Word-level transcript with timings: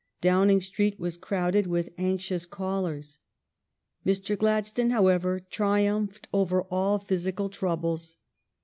Downing 0.19 0.61
Street 0.61 0.99
was 0.99 1.15
crowded 1.15 1.67
with 1.67 1.89
anxious 1.95 2.47
callers." 2.47 3.19
Mr. 4.03 4.35
Gladstone, 4.35 4.89
how 4.89 5.05
ever, 5.05 5.39
triumphed 5.41 6.27
over 6.33 6.63
all 6.71 6.97
physical 6.97 7.49
troubles. 7.49 8.15